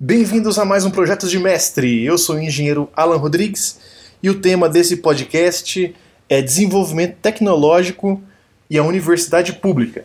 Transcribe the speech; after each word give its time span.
Bem-vindos 0.00 0.60
a 0.60 0.64
mais 0.64 0.84
um 0.84 0.92
Projetos 0.92 1.28
de 1.28 1.40
Mestre. 1.40 2.04
Eu 2.04 2.16
sou 2.16 2.36
o 2.36 2.40
engenheiro 2.40 2.88
Alan 2.94 3.16
Rodrigues 3.16 3.80
e 4.22 4.30
o 4.30 4.40
tema 4.40 4.68
desse 4.68 4.98
podcast 4.98 5.92
é 6.28 6.40
desenvolvimento 6.40 7.16
tecnológico 7.16 8.22
e 8.70 8.78
a 8.78 8.84
universidade 8.84 9.54
pública. 9.54 10.04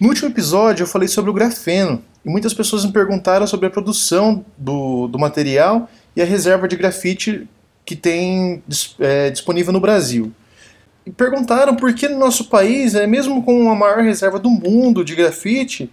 No 0.00 0.08
último 0.08 0.30
episódio 0.30 0.84
eu 0.84 0.86
falei 0.86 1.06
sobre 1.06 1.30
o 1.30 1.34
grafeno 1.34 2.02
e 2.24 2.30
muitas 2.30 2.54
pessoas 2.54 2.86
me 2.86 2.92
perguntaram 2.92 3.46
sobre 3.46 3.66
a 3.66 3.70
produção 3.70 4.42
do, 4.56 5.06
do 5.06 5.18
material 5.18 5.86
e 6.16 6.22
a 6.22 6.24
reserva 6.24 6.66
de 6.66 6.76
grafite 6.76 7.46
que 7.84 7.94
tem 7.94 8.62
é, 8.98 9.28
disponível 9.28 9.70
no 9.70 9.80
Brasil 9.80 10.32
e 11.04 11.10
perguntaram 11.10 11.74
por 11.74 11.92
que 11.94 12.08
no 12.08 12.18
nosso 12.18 12.48
país, 12.48 12.94
é 12.94 13.06
mesmo 13.06 13.42
com 13.42 13.70
a 13.70 13.74
maior 13.74 13.98
reserva 13.98 14.38
do 14.38 14.50
mundo 14.50 15.04
de 15.04 15.14
grafite, 15.14 15.90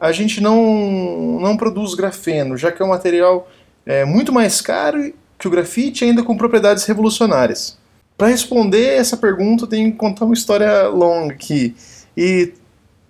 a 0.00 0.12
gente 0.12 0.40
não, 0.40 1.38
não 1.40 1.56
produz 1.56 1.94
grafeno, 1.94 2.56
já 2.56 2.72
que 2.72 2.82
é 2.82 2.84
um 2.84 2.88
material 2.88 3.48
é, 3.86 4.04
muito 4.04 4.32
mais 4.32 4.60
caro 4.60 5.12
que 5.38 5.48
o 5.48 5.50
grafite, 5.50 6.04
ainda 6.04 6.22
com 6.22 6.36
propriedades 6.36 6.84
revolucionárias. 6.84 7.78
Para 8.16 8.28
responder 8.28 8.94
essa 8.94 9.16
pergunta, 9.16 9.66
tenho 9.66 9.90
que 9.90 9.96
contar 9.96 10.24
uma 10.24 10.34
história 10.34 10.86
longa 10.88 11.34
aqui. 11.34 11.74
E, 12.16 12.52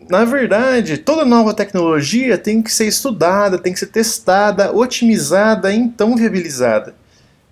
na 0.09 0.24
verdade, 0.24 0.97
toda 0.97 1.24
nova 1.24 1.52
tecnologia 1.52 2.38
tem 2.38 2.62
que 2.62 2.72
ser 2.72 2.86
estudada, 2.86 3.59
tem 3.59 3.72
que 3.72 3.78
ser 3.78 3.88
testada, 3.88 4.74
otimizada 4.74 5.72
e 5.72 5.77
então 5.77 6.16
viabilizada. 6.16 6.95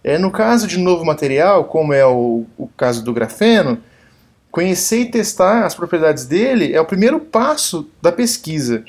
É, 0.03 0.17
no 0.17 0.31
caso 0.31 0.67
de 0.67 0.79
novo 0.79 1.05
material, 1.05 1.65
como 1.65 1.93
é 1.93 2.07
o, 2.07 2.47
o 2.57 2.67
caso 2.69 3.05
do 3.05 3.13
grafeno, 3.13 3.79
conhecer 4.51 5.01
e 5.01 5.11
testar 5.11 5.65
as 5.65 5.75
propriedades 5.75 6.25
dele 6.25 6.73
é 6.73 6.81
o 6.81 6.87
primeiro 6.87 7.21
passo 7.21 7.89
da 8.01 8.11
pesquisa. 8.11 8.85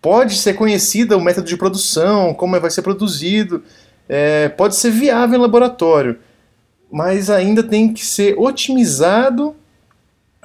Pode 0.00 0.36
ser 0.36 0.54
conhecida 0.54 1.16
o 1.16 1.20
método 1.20 1.48
de 1.48 1.56
produção, 1.56 2.32
como 2.32 2.58
vai 2.58 2.70
ser 2.70 2.82
produzido, 2.82 3.62
é, 4.08 4.48
pode 4.48 4.76
ser 4.76 4.90
viável 4.90 5.38
em 5.38 5.42
laboratório, 5.42 6.18
mas 6.90 7.28
ainda 7.28 7.62
tem 7.62 7.92
que 7.92 8.04
ser 8.04 8.34
otimizado 8.38 9.54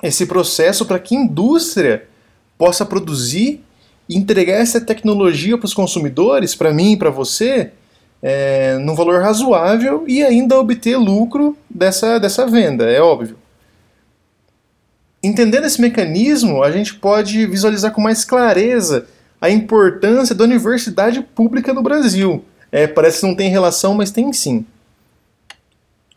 esse 0.02 0.26
processo 0.26 0.86
para 0.86 1.00
que 1.00 1.16
a 1.16 1.20
indústria 1.20 2.08
possa 2.58 2.86
produzir 2.86 3.64
e 4.10 4.18
entregar 4.18 4.56
essa 4.56 4.82
tecnologia 4.82 5.58
para 5.58 5.66
os 5.66 5.74
consumidores, 5.74 6.54
para 6.54 6.74
mim 6.74 6.94
e 6.94 6.98
para 6.98 7.10
você, 7.10 7.72
é, 8.26 8.78
num 8.78 8.96
valor 8.96 9.22
razoável 9.22 10.06
e 10.08 10.24
ainda 10.24 10.58
obter 10.58 10.96
lucro 10.96 11.58
dessa, 11.70 12.18
dessa 12.18 12.48
venda, 12.48 12.90
é 12.90 13.02
óbvio. 13.02 13.38
Entendendo 15.22 15.66
esse 15.66 15.82
mecanismo, 15.82 16.64
a 16.64 16.72
gente 16.72 16.96
pode 16.96 17.46
visualizar 17.46 17.92
com 17.92 18.00
mais 18.00 18.24
clareza 18.24 19.08
a 19.42 19.50
importância 19.50 20.34
da 20.34 20.46
universidade 20.46 21.22
pública 21.22 21.74
no 21.74 21.84
Brasil. 21.84 22.46
É, 22.72 22.88
parece 22.88 23.20
que 23.20 23.28
não 23.28 23.36
tem 23.36 23.50
relação, 23.50 23.94
mas 23.94 24.10
tem 24.10 24.32
sim. 24.32 24.66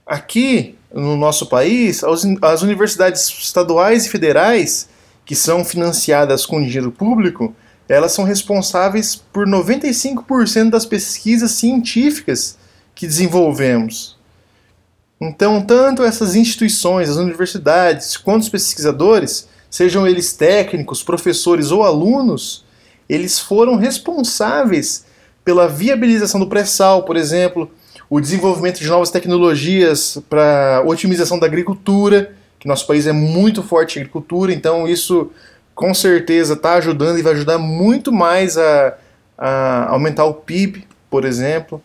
Aqui, 0.06 0.76
no 0.94 1.16
nosso 1.16 1.46
país, 1.46 2.04
as 2.04 2.62
universidades 2.62 3.28
estaduais 3.28 4.06
e 4.06 4.10
federais, 4.10 4.88
que 5.24 5.34
são 5.34 5.64
financiadas 5.64 6.46
com 6.46 6.62
dinheiro 6.62 6.92
público, 6.92 7.54
elas 7.88 8.12
são 8.12 8.24
responsáveis 8.24 9.16
por 9.16 9.46
95% 9.46 10.70
das 10.70 10.84
pesquisas 10.84 11.52
científicas 11.52 12.58
que 12.94 13.06
desenvolvemos. 13.06 14.16
Então, 15.20 15.62
tanto 15.62 16.02
essas 16.02 16.34
instituições, 16.34 17.08
as 17.08 17.16
universidades, 17.16 18.16
quanto 18.16 18.42
os 18.42 18.48
pesquisadores, 18.48 19.48
sejam 19.70 20.06
eles 20.06 20.32
técnicos, 20.32 21.02
professores 21.02 21.70
ou 21.70 21.82
alunos, 21.82 22.64
eles 23.08 23.38
foram 23.38 23.76
responsáveis 23.76 25.06
pela 25.44 25.68
viabilização 25.68 26.40
do 26.40 26.48
pré-sal, 26.48 27.04
por 27.04 27.16
exemplo, 27.16 27.70
o 28.10 28.20
desenvolvimento 28.20 28.78
de 28.78 28.88
novas 28.88 29.10
tecnologias 29.10 30.18
para 30.28 30.82
otimização 30.86 31.38
da 31.38 31.46
agricultura, 31.46 32.34
que 32.58 32.68
nosso 32.68 32.86
país 32.86 33.06
é 33.06 33.12
muito 33.12 33.62
forte 33.62 33.96
em 33.96 34.02
agricultura, 34.02 34.52
então 34.52 34.88
isso 34.88 35.30
com 35.76 35.92
certeza 35.92 36.54
está 36.54 36.74
ajudando 36.74 37.18
e 37.18 37.22
vai 37.22 37.34
ajudar 37.34 37.58
muito 37.58 38.10
mais 38.10 38.56
a, 38.56 38.94
a 39.36 39.90
aumentar 39.90 40.24
o 40.24 40.32
PIB, 40.32 40.84
por 41.10 41.26
exemplo. 41.26 41.82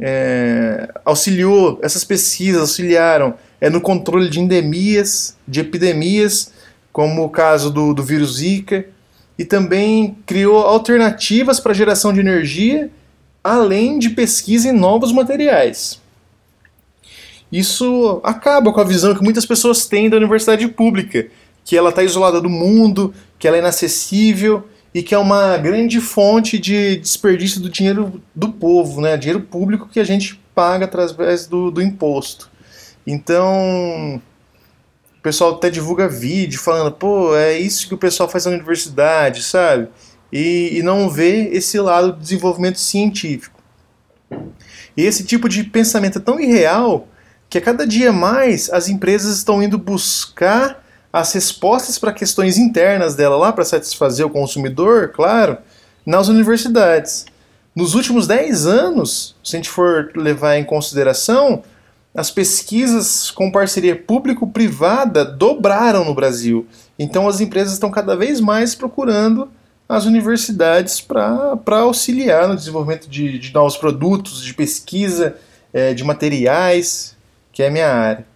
É, 0.00 0.88
auxiliou, 1.04 1.78
essas 1.82 2.02
pesquisas 2.02 2.62
auxiliaram 2.62 3.34
é, 3.60 3.68
no 3.68 3.82
controle 3.82 4.30
de 4.30 4.40
endemias, 4.40 5.36
de 5.46 5.60
epidemias, 5.60 6.50
como 6.90 7.22
o 7.22 7.28
caso 7.28 7.70
do, 7.70 7.92
do 7.92 8.02
vírus 8.02 8.38
Zika, 8.38 8.86
e 9.38 9.44
também 9.44 10.16
criou 10.24 10.64
alternativas 10.64 11.60
para 11.60 11.74
geração 11.74 12.14
de 12.14 12.20
energia, 12.20 12.90
além 13.44 13.98
de 13.98 14.08
pesquisa 14.08 14.70
em 14.70 14.72
novos 14.72 15.12
materiais. 15.12 16.00
Isso 17.52 18.20
acaba 18.24 18.72
com 18.72 18.80
a 18.80 18.84
visão 18.84 19.14
que 19.14 19.22
muitas 19.22 19.44
pessoas 19.44 19.86
têm 19.86 20.08
da 20.08 20.16
universidade 20.16 20.66
pública, 20.68 21.28
que 21.70 21.76
ela 21.76 21.90
está 21.90 22.02
isolada 22.02 22.40
do 22.40 22.50
mundo, 22.50 23.14
que 23.38 23.46
ela 23.46 23.56
é 23.56 23.60
inacessível 23.60 24.66
e 24.92 25.04
que 25.04 25.14
é 25.14 25.18
uma 25.18 25.56
grande 25.56 26.00
fonte 26.00 26.58
de 26.58 26.96
desperdício 26.96 27.60
do 27.60 27.70
dinheiro 27.70 28.20
do 28.34 28.48
povo, 28.48 29.00
né? 29.00 29.16
dinheiro 29.16 29.42
público 29.42 29.88
que 29.88 30.00
a 30.00 30.04
gente 30.04 30.42
paga 30.52 30.86
através 30.86 31.46
do, 31.46 31.70
do 31.70 31.80
imposto. 31.80 32.50
Então, 33.06 34.20
o 35.16 35.22
pessoal 35.22 35.54
até 35.54 35.70
divulga 35.70 36.08
vídeo 36.08 36.58
falando, 36.58 36.90
pô, 36.90 37.36
é 37.36 37.56
isso 37.56 37.86
que 37.86 37.94
o 37.94 37.98
pessoal 37.98 38.28
faz 38.28 38.46
na 38.46 38.50
universidade, 38.50 39.40
sabe? 39.40 39.86
E, 40.32 40.76
e 40.76 40.82
não 40.82 41.08
vê 41.08 41.50
esse 41.52 41.78
lado 41.78 42.14
do 42.14 42.18
desenvolvimento 42.18 42.80
científico. 42.80 43.62
E 44.96 45.02
esse 45.02 45.22
tipo 45.22 45.48
de 45.48 45.62
pensamento 45.62 46.18
é 46.18 46.20
tão 46.20 46.40
irreal 46.40 47.06
que 47.48 47.58
a 47.58 47.60
cada 47.60 47.86
dia 47.86 48.12
mais 48.12 48.68
as 48.70 48.88
empresas 48.88 49.36
estão 49.36 49.62
indo 49.62 49.78
buscar 49.78 50.79
as 51.12 51.32
respostas 51.32 51.98
para 51.98 52.12
questões 52.12 52.56
internas 52.56 53.14
dela 53.14 53.36
lá 53.36 53.52
para 53.52 53.64
satisfazer 53.64 54.24
o 54.24 54.30
consumidor, 54.30 55.08
claro, 55.08 55.58
nas 56.06 56.28
universidades. 56.28 57.26
Nos 57.74 57.94
últimos 57.94 58.26
10 58.26 58.66
anos, 58.66 59.34
se 59.42 59.56
a 59.56 59.58
gente 59.58 59.68
for 59.68 60.12
levar 60.14 60.56
em 60.56 60.64
consideração, 60.64 61.62
as 62.14 62.30
pesquisas 62.30 63.30
com 63.30 63.50
parceria 63.50 63.96
público-privada 63.96 65.24
dobraram 65.24 66.04
no 66.04 66.14
Brasil. 66.14 66.66
Então 66.98 67.28
as 67.28 67.40
empresas 67.40 67.72
estão 67.72 67.90
cada 67.90 68.16
vez 68.16 68.40
mais 68.40 68.74
procurando 68.74 69.48
as 69.88 70.04
universidades 70.04 71.00
para 71.00 71.58
auxiliar 71.80 72.46
no 72.46 72.54
desenvolvimento 72.54 73.08
de, 73.08 73.38
de 73.38 73.52
novos 73.52 73.76
produtos, 73.76 74.42
de 74.44 74.54
pesquisa, 74.54 75.36
é, 75.72 75.92
de 75.92 76.04
materiais, 76.04 77.16
que 77.52 77.62
é 77.62 77.68
a 77.68 77.70
minha 77.70 77.92
área 77.92 78.29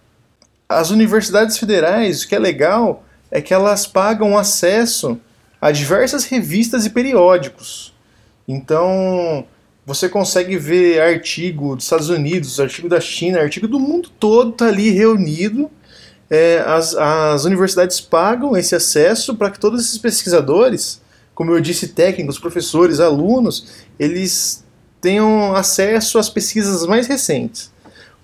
as 0.67 0.89
universidades 0.89 1.57
federais, 1.57 2.23
o 2.23 2.27
que 2.27 2.35
é 2.35 2.39
legal 2.39 3.03
é 3.29 3.41
que 3.41 3.53
elas 3.53 3.85
pagam 3.85 4.37
acesso 4.37 5.19
a 5.61 5.71
diversas 5.71 6.25
revistas 6.25 6.85
e 6.85 6.89
periódicos. 6.89 7.93
Então, 8.47 9.45
você 9.85 10.09
consegue 10.09 10.57
ver 10.57 11.01
artigo 11.01 11.75
dos 11.75 11.85
Estados 11.85 12.09
Unidos, 12.09 12.59
artigo 12.59 12.89
da 12.89 12.99
China, 12.99 13.39
artigo 13.39 13.67
do 13.67 13.79
mundo 13.79 14.09
todo 14.19 14.51
tá 14.51 14.67
ali 14.67 14.89
reunido. 14.89 15.69
É, 16.29 16.63
as, 16.65 16.95
as 16.95 17.45
universidades 17.45 18.01
pagam 18.01 18.57
esse 18.57 18.75
acesso 18.75 19.35
para 19.35 19.51
que 19.51 19.59
todos 19.59 19.85
esses 19.85 19.97
pesquisadores, 19.99 21.01
como 21.35 21.51
eu 21.51 21.61
disse, 21.61 21.89
técnicos, 21.89 22.39
professores, 22.39 22.99
alunos, 22.99 23.85
eles 23.99 24.63
tenham 24.99 25.55
acesso 25.55 26.17
às 26.17 26.29
pesquisas 26.29 26.85
mais 26.87 27.05
recentes. 27.05 27.71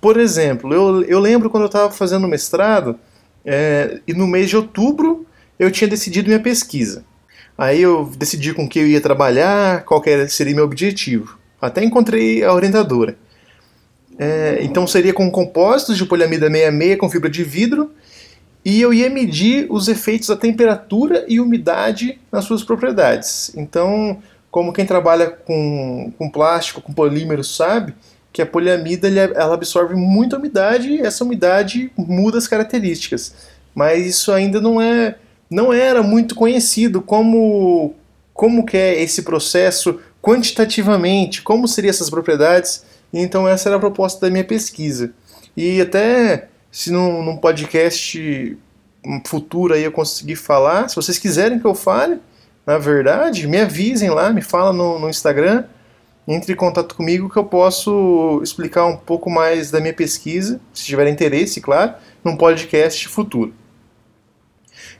Por 0.02 0.20
exemplo, 0.20 0.74
eu, 0.74 1.04
eu 1.04 1.20
lembro 1.20 1.50
quando 1.50 1.64
eu 1.64 1.68
estava 1.68 1.92
fazendo 1.92 2.28
mestrado, 2.28 3.00
é, 3.46 4.02
e 4.08 4.14
no 4.14 4.28
mês 4.28 4.50
de 4.50 4.58
outubro 4.58 5.26
eu 5.59 5.72
tinha 5.72 5.88
decidido 5.88 6.28
minha 6.28 6.40
pesquisa. 6.40 7.06
Aí 7.56 7.82
eu 7.82 8.12
decidi 8.18 8.53
com 8.53 8.68
que 8.68 8.80
eu 8.80 8.88
ia 8.88 9.00
trabalhar, 9.00 9.84
qual 9.86 10.03
seria 10.28 10.56
meu 10.56 10.66
objetivo. 10.66 11.38
Até 11.62 11.84
encontrei 11.84 12.44
a 12.44 12.52
orientadora. 12.52 13.16
É, 14.18 14.59
então 14.62 14.88
seria 14.88 15.14
com 15.14 15.30
compósitos 15.30 15.96
de 15.98 16.06
poliamida 16.06 16.47
66 16.47 16.97
com 16.97 17.09
fibra 17.09 17.30
de 17.30 17.44
vidro 17.44 17.92
e 18.64 18.82
eu 18.82 18.94
ia 18.94 19.09
medir 19.09 19.68
os 19.70 19.88
efeitos 19.88 20.28
da 20.28 20.36
temperatura 20.36 21.26
e 21.28 21.40
umidade 21.40 22.20
nas 22.32 22.46
suas 22.46 22.64
propriedades. 22.64 23.52
Então, 23.56 24.22
como 24.50 24.74
quem 24.74 24.86
trabalha 24.86 25.30
com, 25.30 26.12
com 26.18 26.30
plástico, 26.30 26.82
com 26.82 26.94
polímero 26.94 27.44
sabe, 27.44 27.94
que 28.34 28.42
a 28.42 28.46
poliamida 28.46 29.10
ela 29.10 29.54
absorve 29.54 29.96
muita 29.96 30.38
umidade 30.38 30.90
e 30.90 31.02
essa 31.02 31.24
umidade 31.24 31.92
muda 31.98 32.38
as 32.38 32.48
características. 32.48 33.34
Mas 33.76 34.06
isso 34.06 34.32
ainda 34.32 34.62
não 34.62 34.82
é 34.82 35.16
não 35.50 35.74
era 35.74 36.02
muito 36.02 36.34
conhecido 36.34 37.02
como 37.02 37.94
como 38.34 38.66
que 38.66 38.78
é 38.78 39.02
esse 39.02 39.24
processo 39.24 40.00
quantitativamente, 40.22 41.42
como 41.42 41.68
seriam 41.68 41.90
essas 41.90 42.10
propriedades. 42.10 42.84
Então 43.14 43.48
essa 43.48 43.70
era 43.70 43.76
a 43.76 43.80
proposta 43.80 44.22
da 44.22 44.32
minha 44.32 44.46
pesquisa. 44.46 45.14
E 45.56 45.82
até 45.82 46.48
se 46.72 46.92
num, 46.92 47.24
num 47.24 47.36
podcast 47.36 48.58
futuro 49.26 49.74
aí 49.74 49.84
eu 49.84 49.92
conseguir 49.92 50.36
falar. 50.36 50.88
Se 50.90 50.96
vocês 50.96 51.18
quiserem 51.18 51.60
que 51.60 51.66
eu 51.66 51.76
fale, 51.76 52.20
na 52.66 52.78
verdade, 52.78 53.48
me 53.48 53.60
avisem 53.60 54.10
lá, 54.10 54.32
me 54.32 54.42
fala 54.42 54.72
no, 54.72 55.00
no 55.00 55.10
Instagram, 55.10 55.66
entre 56.28 56.53
em 56.53 56.56
contato 56.56 56.96
comigo 56.96 57.29
que 57.29 57.38
eu 57.38 57.44
posso 57.44 58.40
explicar 58.44 58.85
um 58.85 58.97
pouco 58.97 59.29
mais 59.29 59.72
da 59.72 59.79
minha 59.79 59.94
pesquisa, 59.94 60.59
se 60.73 60.85
tiver 60.85 61.08
interesse, 61.08 61.59
claro, 61.59 61.94
num 62.23 62.38
podcast 62.38 63.08
futuro. 63.08 63.53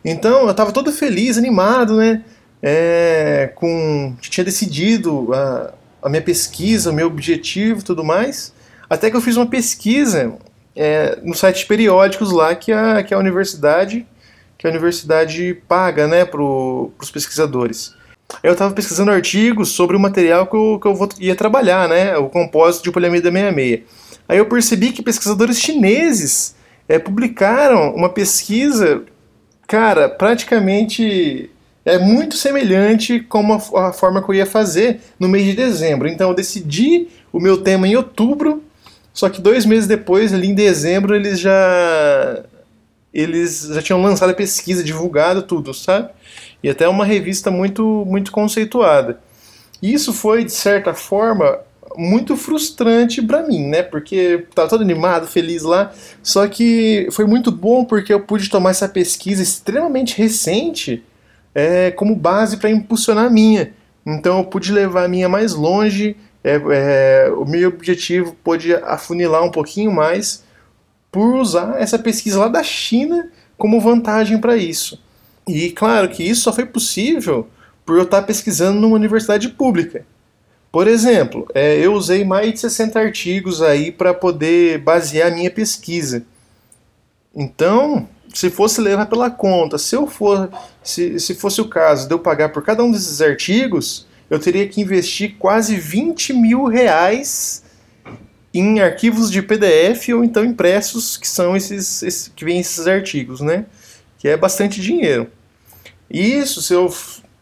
Então, 0.04 0.44
eu 0.44 0.52
estava 0.52 0.72
todo 0.72 0.92
feliz, 0.92 1.38
animado, 1.38 1.98
né? 1.98 2.24
É, 2.64 3.52
com 3.56 4.16
que 4.22 4.30
tinha 4.30 4.44
decidido 4.44 5.34
a, 5.34 5.74
a 6.04 6.10
minha 6.10 6.22
pesquisa, 6.22 6.92
o 6.92 6.94
meu 6.94 7.08
objetivo, 7.08 7.84
tudo 7.84 8.04
mais. 8.04 8.54
Até 8.90 9.10
que 9.10 9.16
eu 9.16 9.22
fiz 9.22 9.38
uma 9.38 9.48
pesquisa 9.48 10.38
é, 10.76 11.20
no 11.24 11.34
site 11.34 11.60
de 11.60 11.66
periódicos 11.66 12.32
lá 12.32 12.54
que 12.56 12.72
a, 12.72 13.04
que 13.04 13.14
a 13.14 13.18
universidade 13.18 14.06
que 14.62 14.68
a 14.68 14.70
universidade 14.70 15.60
paga 15.68 16.08
né, 16.08 16.24
para 16.24 16.40
os 16.40 17.10
pesquisadores. 17.12 17.96
Eu 18.44 18.54
estava 18.54 18.74
pesquisando 18.74 19.12
artigos 19.12 19.70
sobre 19.70 19.96
o 19.96 20.00
material 20.00 20.48
que 20.48 20.56
eu, 20.56 20.80
que 20.82 20.88
eu 20.88 20.96
vou, 20.96 21.10
ia 21.20 21.36
trabalhar, 21.36 21.88
né, 21.88 22.18
o 22.18 22.30
compósito 22.30 22.84
de 22.84 22.92
poliamida 22.92 23.32
66. 23.32 23.82
Aí 24.28 24.38
eu 24.38 24.46
percebi 24.46 24.92
que 24.92 25.02
pesquisadores 25.02 25.60
chineses 25.60 26.56
é, 26.88 26.98
publicaram 26.98 27.94
uma 27.94 28.10
pesquisa, 28.10 29.04
cara, 29.68 30.08
praticamente 30.10 31.50
é 31.84 31.98
muito 31.98 32.36
semelhante 32.38 33.20
com 33.20 33.54
a, 33.54 33.88
a 33.90 33.94
forma 33.94 34.22
que 34.24 34.30
eu 34.30 34.36
ia 34.36 34.46
fazer 34.46 35.02
no 35.20 35.28
mês 35.28 35.46
de 35.46 35.54
dezembro. 35.54 36.08
Então 36.08 36.30
eu 36.30 36.36
decidi 36.36 37.10
o 37.34 37.40
meu 37.40 37.58
tema 37.58 37.88
em 37.88 37.96
outubro 37.96 38.64
só 39.14 39.30
que 39.30 39.42
dois 39.42 39.66
meses 39.66 39.88
depois, 39.88 40.34
ali 40.34 40.48
em 40.48 40.56
dezembro, 40.56 41.16
eles 41.16 41.40
já 41.40 42.44
eles 43.14 43.68
já 43.72 43.82
tinham 43.82 44.02
lançado 44.02 44.30
a 44.30 44.36
pesquisa, 44.36 44.84
divulgado 44.84 45.44
tudo, 45.44 45.74
sabe? 45.74 46.10
E 46.64 46.70
até 46.70 46.88
uma 46.88 47.06
revista 47.06 47.52
muito 47.52 48.06
muito 48.08 48.32
conceituada. 48.32 49.20
Isso 49.82 50.14
foi 50.14 50.44
de 50.44 50.52
certa 50.52 50.94
forma 50.94 51.60
muito 51.98 52.38
frustrante 52.38 53.22
para 53.22 53.44
mim, 53.44 53.68
né? 53.68 53.84
Porque 53.84 54.46
tava 54.54 54.70
todo 54.70 54.82
animado, 54.82 55.28
feliz 55.28 55.64
lá. 55.64 55.92
Só 56.24 56.48
que 56.48 57.08
foi 57.12 57.26
muito 57.26 57.52
bom 57.52 57.84
porque 57.84 58.14
eu 58.14 58.22
pude 58.22 58.50
tomar 58.50 58.72
essa 58.72 58.88
pesquisa 58.88 59.42
extremamente 59.42 60.18
recente 60.18 61.04
é, 61.54 61.92
como 61.92 62.16
base 62.16 62.58
para 62.58 62.70
impulsionar 62.70 63.26
a 63.26 63.30
minha. 63.30 63.74
Então 64.06 64.40
eu 64.40 64.46
pude 64.46 64.72
levar 64.72 65.06
a 65.06 65.08
minha 65.08 65.30
mais 65.30 65.54
longe, 65.54 66.16
é, 66.44 66.60
é, 66.72 67.32
o 67.32 67.46
meu 67.46 67.70
objetivo 67.70 68.36
pode 68.44 68.74
afunilar 68.74 69.44
um 69.44 69.52
pouquinho 69.52 69.92
mais 69.92 70.44
por 71.12 71.36
usar 71.36 71.80
essa 71.80 72.00
pesquisa 72.00 72.40
lá 72.40 72.48
da 72.48 72.64
China 72.64 73.30
como 73.58 73.82
vantagem 73.82 74.40
para 74.40 74.56
isso. 74.56 75.00
E 75.48 75.72
claro 75.72 76.10
que 76.10 76.24
isso 76.24 76.42
só 76.42 76.54
foi 76.54 76.66
possível 76.66 77.48
por 77.86 77.98
eu 77.98 78.04
estar 78.04 78.22
pesquisando 78.22 78.80
numa 78.80 78.96
universidade 78.96 79.50
pública. 79.50 80.06
Por 80.72 80.88
exemplo, 80.88 81.46
é, 81.54 81.78
eu 81.78 81.94
usei 81.94 82.24
mais 82.24 82.54
de 82.54 82.60
60 82.60 82.98
artigos 82.98 83.62
aí 83.62 83.92
para 83.92 84.14
poder 84.14 84.80
basear 84.80 85.32
a 85.32 85.36
minha 85.36 85.52
pesquisa. 85.52 86.24
Então, 87.36 88.08
se 88.34 88.50
fosse 88.50 88.80
levar 88.80 89.08
pela 89.08 89.30
conta, 89.30 89.78
se 89.78 89.96
eu 89.96 90.08
for, 90.08 90.50
se, 90.82 91.20
se 91.20 91.36
fosse 91.36 91.60
o 91.60 91.68
caso 91.68 92.08
de 92.08 92.14
eu 92.14 92.20
pagar 92.20 92.50
por 92.50 92.64
cada 92.64 92.84
um 92.84 92.92
desses 92.92 93.22
artigos, 93.22 94.08
eu 94.30 94.40
teria 94.40 94.68
que 94.68 94.80
investir 94.80 95.36
quase 95.38 95.76
20 95.76 96.34
mil 96.34 96.66
reais 96.66 97.64
em 98.54 98.80
arquivos 98.80 99.32
de 99.32 99.42
PDF 99.42 100.10
ou 100.10 100.24
então 100.24 100.44
impressos, 100.44 101.18
que 101.18 101.28
são 101.28 101.56
esses, 101.56 102.04
esses 102.04 102.28
que 102.36 102.44
vêm 102.44 102.60
esses 102.60 102.86
artigos, 102.88 103.42
né? 103.42 103.66
Que 104.18 104.28
é 104.28 104.38
bastante 104.38 104.82
dinheiro. 104.82 105.30
Isso, 106.10 106.62
se 106.62 106.74
eu, 106.74 106.94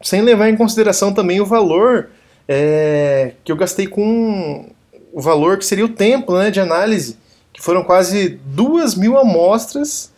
sem 0.02 0.22
levar 0.22 0.50
em 0.50 0.56
consideração 0.56 1.14
também 1.14 1.42
o 1.42 1.46
valor 1.46 2.10
é, 2.48 3.34
que 3.44 3.52
eu 3.52 3.56
gastei 3.56 3.88
com 3.88 4.70
o 5.12 5.22
valor 5.22 5.58
que 5.58 5.66
seria 5.66 5.86
o 5.86 5.90
tempo 5.90 6.38
né, 6.38 6.52
de 6.52 6.60
análise, 6.60 7.18
que 7.52 7.62
foram 7.62 7.84
quase 7.84 8.40
duas 8.46 8.96
mil 8.96 9.18
amostras 9.18 10.12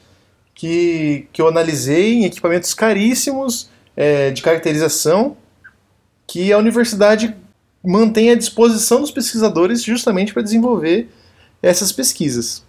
que, 0.53 1.27
que 1.31 1.41
eu 1.41 1.47
analisei 1.47 2.15
em 2.15 2.25
equipamentos 2.25 2.73
caríssimos 2.73 3.69
é, 3.95 4.31
de 4.31 4.41
caracterização 4.41 5.37
que 6.27 6.53
a 6.53 6.57
universidade 6.57 7.35
mantém 7.83 8.29
à 8.29 8.35
disposição 8.35 9.01
dos 9.01 9.11
pesquisadores 9.11 9.83
justamente 9.83 10.33
para 10.33 10.43
desenvolver 10.43 11.09
essas 11.61 11.91
pesquisas. 11.91 12.63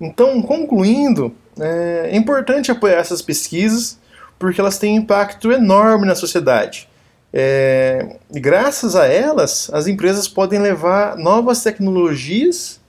Então, 0.00 0.42
concluindo, 0.42 1.34
é 1.58 2.16
importante 2.16 2.70
apoiar 2.70 2.98
essas 2.98 3.22
pesquisas 3.22 3.98
porque 4.38 4.60
elas 4.60 4.78
têm 4.78 4.94
um 4.94 5.02
impacto 5.02 5.50
enorme 5.50 6.06
na 6.06 6.14
sociedade. 6.14 6.88
É, 7.32 8.16
graças 8.30 8.94
a 8.94 9.06
elas, 9.06 9.70
as 9.72 9.86
empresas 9.86 10.28
podem 10.28 10.58
levar 10.60 11.16
novas 11.16 11.62
tecnologias 11.62 12.80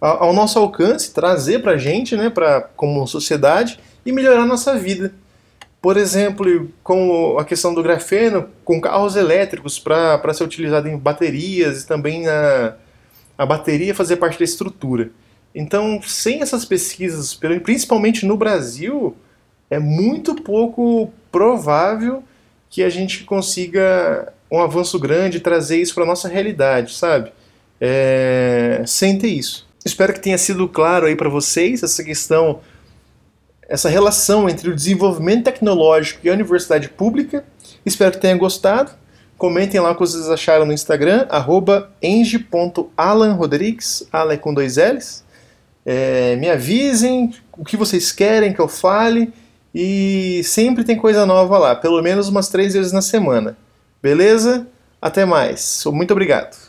ao 0.00 0.32
nosso 0.32 0.58
alcance, 0.58 1.12
trazer 1.12 1.62
para 1.62 1.72
a 1.72 1.76
gente, 1.78 2.16
né, 2.16 2.28
pra, 2.28 2.60
como 2.60 3.06
sociedade, 3.06 3.80
e 4.04 4.12
melhorar 4.12 4.44
nossa 4.46 4.78
vida. 4.78 5.12
Por 5.86 5.96
exemplo, 5.96 6.68
com 6.82 7.38
a 7.38 7.44
questão 7.44 7.72
do 7.72 7.80
grafeno, 7.80 8.48
com 8.64 8.80
carros 8.80 9.14
elétricos 9.14 9.78
para 9.78 10.34
ser 10.34 10.42
utilizado 10.42 10.88
em 10.88 10.98
baterias 10.98 11.84
e 11.84 11.86
também 11.86 12.26
a, 12.26 12.74
a 13.38 13.46
bateria 13.46 13.94
fazer 13.94 14.16
parte 14.16 14.36
da 14.36 14.44
estrutura. 14.44 15.12
Então, 15.54 16.00
sem 16.02 16.42
essas 16.42 16.64
pesquisas, 16.64 17.38
principalmente 17.62 18.26
no 18.26 18.36
Brasil, 18.36 19.16
é 19.70 19.78
muito 19.78 20.34
pouco 20.34 21.12
provável 21.30 22.20
que 22.68 22.82
a 22.82 22.90
gente 22.90 23.22
consiga 23.22 24.32
um 24.50 24.60
avanço 24.60 24.98
grande, 24.98 25.38
trazer 25.38 25.80
isso 25.80 25.94
para 25.94 26.02
a 26.02 26.08
nossa 26.08 26.26
realidade, 26.26 26.94
sabe? 26.94 27.30
É, 27.80 28.82
sem 28.88 29.16
ter 29.16 29.28
isso. 29.28 29.68
Espero 29.84 30.12
que 30.12 30.18
tenha 30.18 30.36
sido 30.36 30.66
claro 30.66 31.06
aí 31.06 31.14
para 31.14 31.28
vocês 31.28 31.84
essa 31.84 32.02
questão 32.02 32.58
essa 33.68 33.88
relação 33.88 34.48
entre 34.48 34.70
o 34.70 34.74
desenvolvimento 34.74 35.44
tecnológico 35.44 36.20
e 36.24 36.30
a 36.30 36.32
universidade 36.32 36.88
pública. 36.88 37.44
Espero 37.84 38.12
que 38.12 38.20
tenham 38.20 38.38
gostado. 38.38 38.92
Comentem 39.36 39.80
lá 39.80 39.90
o 39.90 39.94
que 39.94 40.00
vocês 40.00 40.30
acharam 40.30 40.64
no 40.64 40.72
Instagram, 40.72 41.26
eng.alanrodrigues, 42.00 44.08
Alan 44.10 44.38
com 44.38 44.54
dois 44.54 44.76
L's. 44.76 45.24
É, 45.84 46.36
me 46.36 46.48
avisem 46.48 47.34
o 47.56 47.64
que 47.64 47.76
vocês 47.76 48.12
querem 48.12 48.52
que 48.52 48.60
eu 48.60 48.66
fale 48.66 49.32
e 49.74 50.40
sempre 50.42 50.84
tem 50.84 50.96
coisa 50.96 51.26
nova 51.26 51.58
lá, 51.58 51.76
pelo 51.76 52.02
menos 52.02 52.28
umas 52.28 52.48
três 52.48 52.72
vezes 52.72 52.92
na 52.92 53.02
semana. 53.02 53.58
Beleza? 54.02 54.66
Até 55.00 55.26
mais. 55.26 55.84
Muito 55.86 56.12
obrigado. 56.12 56.65